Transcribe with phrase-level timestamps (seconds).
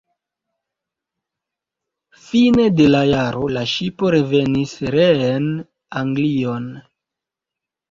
[2.29, 5.47] Fine de la jaro la ŝipo revenis reen
[6.05, 6.69] Anglion.